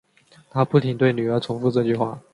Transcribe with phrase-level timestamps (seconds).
[0.49, 2.19] 她不停对女儿重复这句话